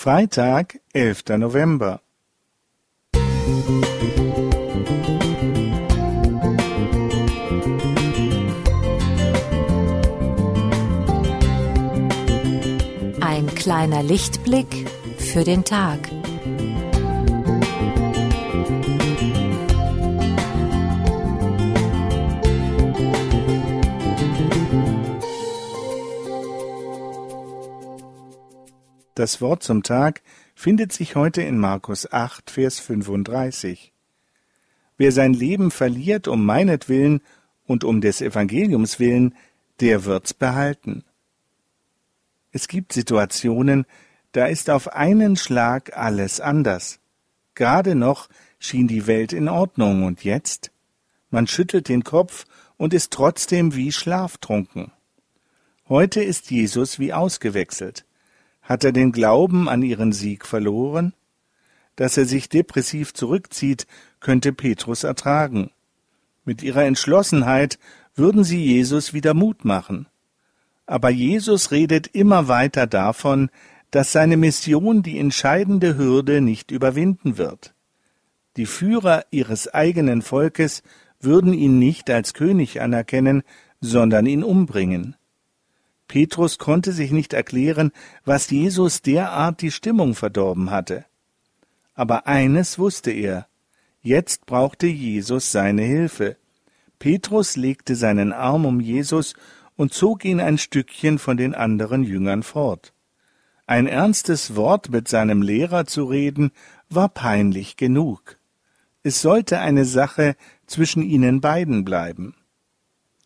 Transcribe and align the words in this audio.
Freitag, 0.00 0.78
11. 0.92 1.24
November. 1.38 2.00
Ein 13.20 13.52
kleiner 13.56 14.04
Lichtblick 14.04 14.88
für 15.18 15.42
den 15.42 15.64
Tag. 15.64 15.98
Das 29.18 29.40
Wort 29.40 29.64
zum 29.64 29.82
Tag 29.82 30.22
findet 30.54 30.92
sich 30.92 31.16
heute 31.16 31.42
in 31.42 31.58
Markus 31.58 32.12
8, 32.12 32.52
Vers 32.52 32.78
35. 32.78 33.92
Wer 34.96 35.10
sein 35.10 35.34
Leben 35.34 35.72
verliert 35.72 36.28
um 36.28 36.46
meinetwillen 36.46 37.20
und 37.66 37.82
um 37.82 38.00
des 38.00 38.20
Evangeliums 38.20 39.00
willen, 39.00 39.34
der 39.80 40.04
wird's 40.04 40.34
behalten. 40.34 41.02
Es 42.52 42.68
gibt 42.68 42.92
Situationen, 42.92 43.86
da 44.30 44.46
ist 44.46 44.70
auf 44.70 44.92
einen 44.92 45.34
Schlag 45.34 45.96
alles 45.96 46.40
anders. 46.40 47.00
Gerade 47.56 47.96
noch 47.96 48.28
schien 48.60 48.86
die 48.86 49.08
Welt 49.08 49.32
in 49.32 49.48
Ordnung 49.48 50.04
und 50.04 50.22
jetzt? 50.22 50.70
Man 51.28 51.48
schüttelt 51.48 51.88
den 51.88 52.04
Kopf 52.04 52.44
und 52.76 52.94
ist 52.94 53.12
trotzdem 53.12 53.74
wie 53.74 53.90
schlaftrunken. 53.90 54.92
Heute 55.88 56.22
ist 56.22 56.52
Jesus 56.52 57.00
wie 57.00 57.12
ausgewechselt. 57.12 58.04
Hat 58.68 58.84
er 58.84 58.92
den 58.92 59.12
Glauben 59.12 59.66
an 59.66 59.80
ihren 59.80 60.12
Sieg 60.12 60.44
verloren? 60.44 61.14
Dass 61.96 62.18
er 62.18 62.26
sich 62.26 62.50
depressiv 62.50 63.14
zurückzieht, 63.14 63.86
könnte 64.20 64.52
Petrus 64.52 65.04
ertragen. 65.04 65.70
Mit 66.44 66.62
ihrer 66.62 66.84
Entschlossenheit 66.84 67.78
würden 68.14 68.44
sie 68.44 68.62
Jesus 68.62 69.14
wieder 69.14 69.32
Mut 69.32 69.64
machen. 69.64 70.06
Aber 70.84 71.08
Jesus 71.08 71.70
redet 71.70 72.08
immer 72.08 72.48
weiter 72.48 72.86
davon, 72.86 73.48
dass 73.90 74.12
seine 74.12 74.36
Mission 74.36 75.02
die 75.02 75.18
entscheidende 75.18 75.96
Hürde 75.96 76.42
nicht 76.42 76.70
überwinden 76.70 77.38
wird. 77.38 77.72
Die 78.58 78.66
Führer 78.66 79.24
ihres 79.30 79.72
eigenen 79.72 80.20
Volkes 80.20 80.82
würden 81.20 81.54
ihn 81.54 81.78
nicht 81.78 82.10
als 82.10 82.34
König 82.34 82.82
anerkennen, 82.82 83.44
sondern 83.80 84.26
ihn 84.26 84.44
umbringen. 84.44 85.16
Petrus 86.08 86.58
konnte 86.58 86.92
sich 86.92 87.12
nicht 87.12 87.34
erklären, 87.34 87.92
was 88.24 88.50
Jesus 88.50 89.02
derart 89.02 89.60
die 89.60 89.70
Stimmung 89.70 90.14
verdorben 90.14 90.70
hatte. 90.70 91.04
Aber 91.94 92.26
eines 92.26 92.78
wusste 92.78 93.10
er, 93.10 93.46
jetzt 94.02 94.46
brauchte 94.46 94.86
Jesus 94.86 95.52
seine 95.52 95.82
Hilfe. 95.82 96.36
Petrus 96.98 97.56
legte 97.56 97.94
seinen 97.94 98.32
Arm 98.32 98.64
um 98.64 98.80
Jesus 98.80 99.34
und 99.76 99.92
zog 99.92 100.24
ihn 100.24 100.40
ein 100.40 100.58
Stückchen 100.58 101.18
von 101.18 101.36
den 101.36 101.54
anderen 101.54 102.02
Jüngern 102.02 102.42
fort. 102.42 102.92
Ein 103.66 103.86
ernstes 103.86 104.56
Wort 104.56 104.90
mit 104.90 105.08
seinem 105.08 105.42
Lehrer 105.42 105.84
zu 105.84 106.04
reden, 106.04 106.52
war 106.88 107.10
peinlich 107.10 107.76
genug. 107.76 108.38
Es 109.02 109.20
sollte 109.20 109.60
eine 109.60 109.84
Sache 109.84 110.36
zwischen 110.66 111.02
ihnen 111.02 111.42
beiden 111.42 111.84
bleiben. 111.84 112.34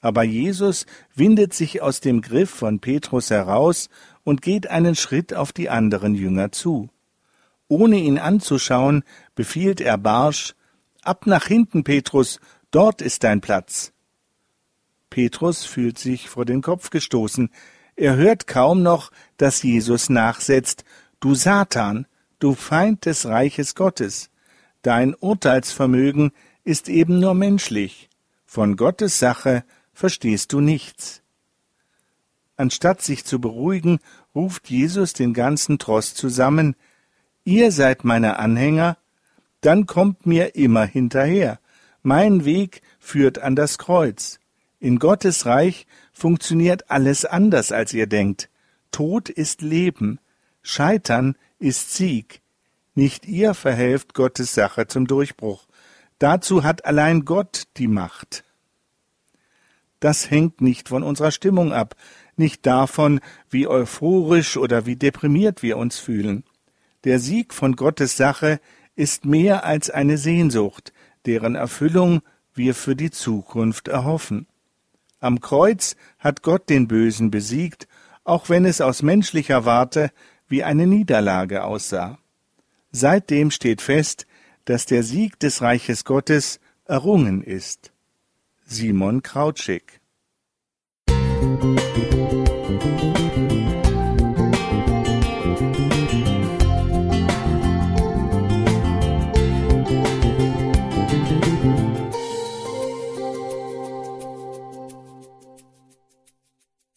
Aber 0.00 0.22
Jesus 0.22 0.86
windet 1.14 1.54
sich 1.54 1.82
aus 1.82 2.00
dem 2.00 2.20
Griff 2.20 2.50
von 2.50 2.78
Petrus 2.78 3.30
heraus 3.30 3.88
und 4.24 4.42
geht 4.42 4.68
einen 4.68 4.94
Schritt 4.94 5.34
auf 5.34 5.52
die 5.52 5.70
anderen 5.70 6.14
Jünger 6.14 6.52
zu. 6.52 6.88
Ohne 7.66 7.96
ihn 7.96 8.18
anzuschauen, 8.18 9.02
befiehlt 9.34 9.80
er 9.80 9.98
barsch 9.98 10.54
Ab 11.08 11.26
nach 11.26 11.46
hinten, 11.46 11.84
Petrus, 11.84 12.38
dort 12.70 13.00
ist 13.00 13.24
dein 13.24 13.40
Platz. 13.40 13.92
Petrus 15.08 15.64
fühlt 15.64 15.98
sich 15.98 16.28
vor 16.28 16.44
den 16.44 16.60
Kopf 16.60 16.90
gestoßen. 16.90 17.50
Er 17.96 18.16
hört 18.16 18.46
kaum 18.46 18.82
noch, 18.82 19.10
dass 19.38 19.62
Jesus 19.62 20.10
nachsetzt 20.10 20.84
Du 21.20 21.34
Satan, 21.34 22.06
du 22.38 22.54
Feind 22.54 23.06
des 23.06 23.24
Reiches 23.24 23.74
Gottes. 23.74 24.28
Dein 24.82 25.14
Urteilsvermögen 25.14 26.32
ist 26.62 26.90
eben 26.90 27.20
nur 27.20 27.32
menschlich. 27.32 28.10
Von 28.44 28.76
Gottes 28.76 29.18
Sache 29.18 29.64
verstehst 29.98 30.52
du 30.52 30.60
nichts. 30.60 31.22
Anstatt 32.56 33.02
sich 33.02 33.24
zu 33.24 33.40
beruhigen, 33.40 33.98
ruft 34.34 34.70
Jesus 34.70 35.12
den 35.12 35.34
ganzen 35.34 35.78
Tross 35.78 36.14
zusammen 36.14 36.76
Ihr 37.44 37.72
seid 37.72 38.04
meine 38.04 38.38
Anhänger, 38.38 38.98
dann 39.62 39.86
kommt 39.86 40.26
mir 40.26 40.54
immer 40.54 40.84
hinterher. 40.84 41.60
Mein 42.02 42.44
Weg 42.44 42.82
führt 42.98 43.38
an 43.38 43.56
das 43.56 43.78
Kreuz. 43.78 44.38
In 44.80 44.98
Gottes 44.98 45.46
Reich 45.46 45.86
funktioniert 46.12 46.90
alles 46.90 47.24
anders, 47.24 47.72
als 47.72 47.94
ihr 47.94 48.06
denkt. 48.06 48.50
Tod 48.90 49.30
ist 49.30 49.62
Leben, 49.62 50.20
Scheitern 50.60 51.36
ist 51.58 51.94
Sieg. 51.94 52.42
Nicht 52.94 53.26
ihr 53.26 53.54
verhelft 53.54 54.12
Gottes 54.12 54.52
Sache 54.52 54.86
zum 54.86 55.06
Durchbruch. 55.06 55.66
Dazu 56.18 56.64
hat 56.64 56.84
allein 56.84 57.24
Gott 57.24 57.62
die 57.78 57.88
Macht. 57.88 58.44
Das 60.00 60.30
hängt 60.30 60.60
nicht 60.60 60.88
von 60.88 61.02
unserer 61.02 61.30
Stimmung 61.30 61.72
ab, 61.72 61.96
nicht 62.36 62.66
davon, 62.66 63.20
wie 63.50 63.66
euphorisch 63.66 64.56
oder 64.56 64.86
wie 64.86 64.96
deprimiert 64.96 65.62
wir 65.62 65.76
uns 65.76 65.98
fühlen. 65.98 66.44
Der 67.04 67.18
Sieg 67.18 67.52
von 67.52 67.74
Gottes 67.74 68.16
Sache 68.16 68.60
ist 68.94 69.24
mehr 69.24 69.64
als 69.64 69.90
eine 69.90 70.18
Sehnsucht, 70.18 70.92
deren 71.26 71.54
Erfüllung 71.54 72.20
wir 72.54 72.74
für 72.74 72.96
die 72.96 73.10
Zukunft 73.10 73.88
erhoffen. 73.88 74.46
Am 75.20 75.40
Kreuz 75.40 75.96
hat 76.18 76.42
Gott 76.42 76.68
den 76.68 76.86
Bösen 76.86 77.30
besiegt, 77.30 77.88
auch 78.24 78.48
wenn 78.48 78.64
es 78.64 78.80
aus 78.80 79.02
menschlicher 79.02 79.64
Warte 79.64 80.10
wie 80.48 80.62
eine 80.62 80.86
Niederlage 80.86 81.64
aussah. 81.64 82.18
Seitdem 82.90 83.50
steht 83.50 83.80
fest, 83.80 84.26
dass 84.64 84.86
der 84.86 85.02
Sieg 85.02 85.38
des 85.40 85.62
Reiches 85.62 86.04
Gottes 86.04 86.60
errungen 86.84 87.42
ist. 87.42 87.92
Simon 88.70 89.22
Krautschik. 89.22 90.02
Musik 91.08 92.17